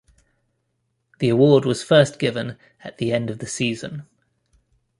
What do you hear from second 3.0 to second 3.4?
end of